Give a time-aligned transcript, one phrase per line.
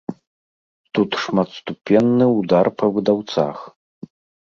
[0.99, 3.57] Тут шматступенны ўдар па выдаўцах.